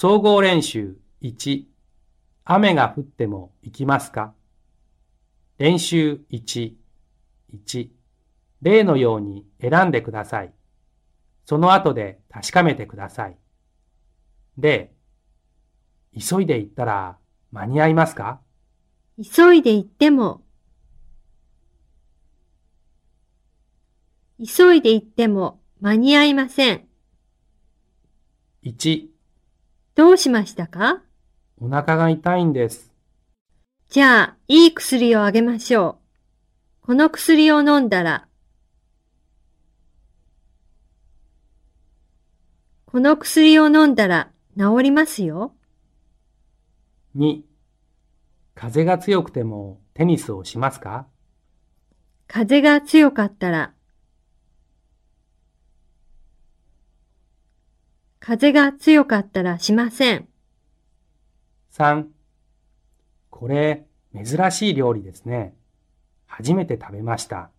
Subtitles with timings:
[0.00, 1.64] 総合練習1、
[2.44, 4.32] 雨が降っても行きますか？
[5.58, 6.74] 練習1、
[7.52, 7.88] 1、
[8.62, 10.52] 例のように選んでください。
[11.46, 13.36] その後で確かめてください。
[14.56, 14.92] 例、
[16.16, 17.18] 急いで行ったら
[17.50, 18.40] 間に合いますか？
[19.20, 20.42] 急いで行っても、
[24.38, 26.86] 急いで行っても間に合いません。
[28.62, 29.08] 1、
[29.98, 31.02] どうしましたか？
[31.60, 32.92] お腹が痛いんです。
[33.88, 35.98] じゃあ、いい薬をあげましょ
[36.84, 36.86] う。
[36.86, 38.28] この薬を飲んだら、
[42.86, 45.52] この薬を飲んだら治りますよ。
[47.16, 47.40] 2、
[48.54, 51.08] 風が強くてもテニスをしますか？
[52.28, 53.72] 風が強かったら、
[58.20, 60.28] 風が強かったらしません。
[61.72, 62.06] 3、
[63.30, 65.54] これ珍しい料理ですね。
[66.26, 67.50] 初めて食べました。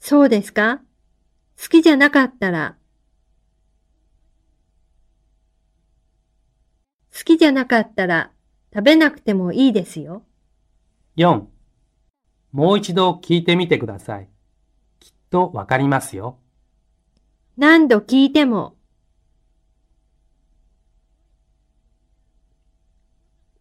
[0.00, 0.80] そうですか？
[1.60, 2.76] 好きじゃなかったら、
[7.12, 8.30] 好きじゃなかったら
[8.72, 10.22] 食べなくてもいいですよ。
[11.16, 11.46] 4、
[12.52, 14.28] もう一度聞いてみてください。
[15.00, 16.38] きっとわかりますよ。
[17.56, 18.76] 何度聞いても、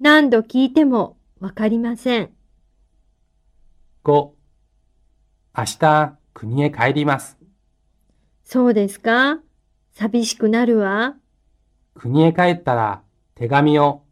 [0.00, 2.30] 何度聞いてもわかりません。
[4.04, 4.30] 5、
[5.56, 7.36] 明日国へ帰ります。
[8.44, 9.40] そうですか？
[9.92, 11.16] 寂しくなるわ。
[11.94, 13.02] 国へ帰ったら
[13.34, 14.04] 手紙を。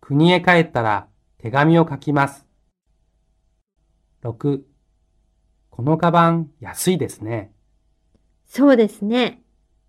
[0.00, 2.46] 国へ帰ったら手紙を書きます。
[4.22, 4.62] 6、
[5.68, 7.52] このカバン安いですね。
[8.46, 9.42] そうですね。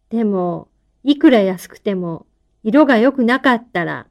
[0.09, 0.67] でも、
[1.03, 2.27] いくら安くても、
[2.63, 4.07] 色が良くなかったら、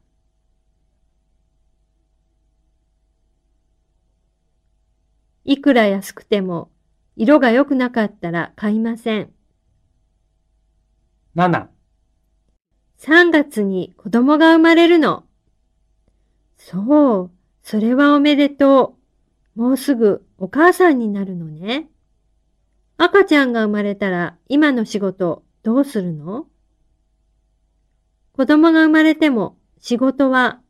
[5.44, 6.70] いくら安くても、
[7.16, 9.32] 色が良くなかったら買いません。
[11.36, 11.68] 7、
[12.98, 15.24] 3月に子供が生まれるの。
[16.58, 17.30] そう、
[17.62, 18.96] それはおめでと
[19.56, 19.60] う。
[19.60, 21.88] もうすぐお母さんになるのね。
[22.96, 26.46] 赤ちゃんが生まれたら今の仕事どうするの？
[28.40, 30.62] 子供が生まれても仕事は、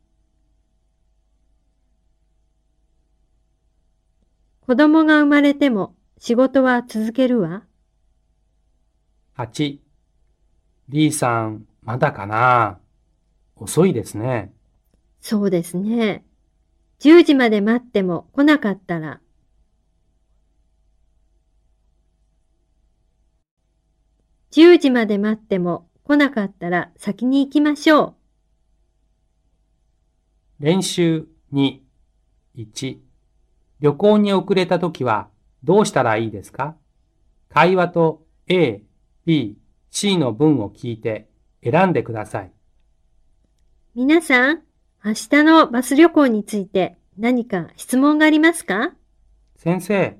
[4.59, 7.63] 子供が生まれても仕事は続けるわ
[9.37, 9.79] ？8、
[10.89, 12.81] D さん、まだかな？
[13.55, 14.51] 遅いですね。
[15.21, 16.25] そうですね。
[16.99, 19.21] 10時まで待っても来なかったら、
[24.51, 28.15] 10時まで待っても来なかったら先に行きましょ
[30.59, 31.79] 練習2、
[32.57, 32.97] 1、
[33.79, 35.29] 旅行に遅れたときは
[35.63, 36.75] どうしたらいいですか？
[37.49, 38.83] 会話と A、
[39.25, 39.57] B、
[39.89, 41.29] C の文を聞いて
[41.63, 42.45] 選んでください。
[42.47, 42.51] う。
[43.95, 44.61] 皆さん、
[45.03, 48.93] 明日のバス旅行について何か質問がありますか？
[49.55, 50.17] 先生、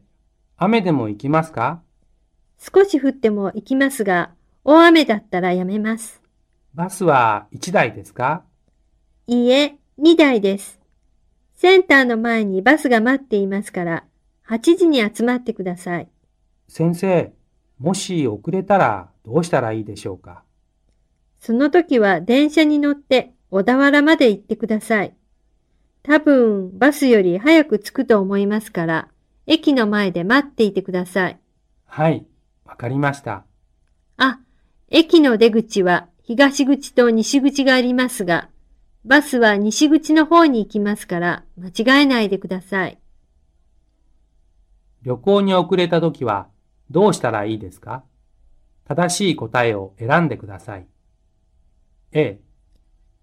[0.57, 1.81] 雨でも行きますか？
[2.59, 4.31] 少し降っても行きますが、
[4.63, 6.21] 大雨だったらやめます。
[6.73, 8.43] バスは1台ですか？
[9.27, 10.79] いいえ、2台です。
[11.55, 14.03] センターの前にバスが待っていますから、
[14.47, 16.07] 8時に集まってください。
[16.67, 17.33] 先生、
[17.79, 20.43] もし遅れたらどうしたらいいでしょうか？
[21.39, 25.15] その時は電車に乗って小田原まで行ってください。
[26.03, 29.07] 多分バスより早く着くと思いますから、
[29.47, 31.39] 駅の前で待っていてください。
[31.85, 32.25] はい、
[32.65, 33.45] わかりました。
[34.91, 38.49] あ、駅の出口は東口と西口がありますが、
[39.05, 42.99] バスは西口の方に行きますから間違えないでください。
[45.01, 46.47] 旅行に遅れたときは
[46.91, 48.03] どうしたらいいですか？
[48.85, 50.85] 正しい答えを選んでください。
[52.11, 52.39] A、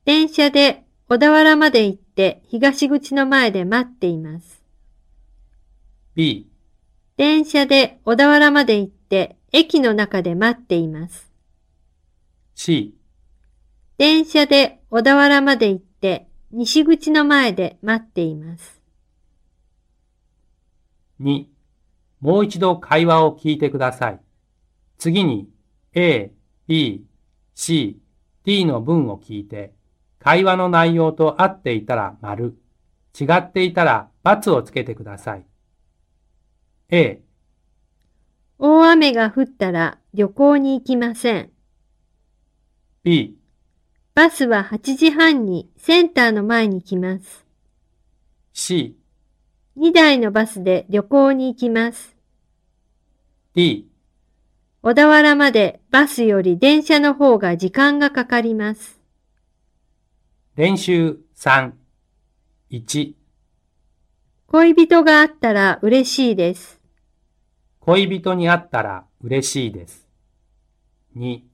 [0.05, 4.63] 電車で小田原まで行って東口の前で待っています。
[6.15, 6.49] B、
[7.17, 11.28] 電車で小田原まで行って駅の中で待っています。
[12.61, 12.93] C、
[13.99, 18.83] 電車で小田原まで行って西口の前で待っています。
[21.21, 21.47] 2、
[22.21, 24.21] もう一度会話を聞いてください。
[24.99, 25.49] 次に
[25.95, 26.33] A、
[26.67, 27.05] B、
[27.55, 28.01] C、
[28.43, 29.73] D の文を聞いて、
[30.19, 32.59] 会話の内容と合っていたら丸、
[33.19, 35.47] 違っていたら×をつけてください。
[36.91, 37.23] A、
[38.59, 41.53] 大雨が降ったら旅行に行きません。
[43.09, 43.39] B、
[44.15, 47.47] バスは8時半にセンターの前に来ます。
[48.53, 48.99] C、
[49.79, 52.15] 2台のバスで旅行に行きます。
[53.55, 53.89] D、
[54.83, 59.01] 小田原までバスより電車の方が時間がかかります。
[60.57, 61.73] 練習3、
[62.71, 63.15] 1、
[64.49, 66.79] 恋人があったら嬉しいです。
[67.81, 70.07] 恋人に会ったら嬉しいです。
[71.17, 71.49] 2、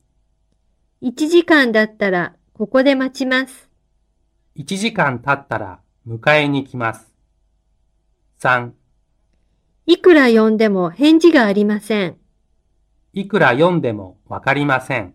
[1.04, 3.68] 1時間だったらここで待ちます。
[4.56, 7.14] 1時間経ったら迎えに来ます。
[8.40, 8.70] 3、
[9.84, 12.16] いくら呼んでも返事がありません。
[13.12, 15.12] いくら読んでもわかりません。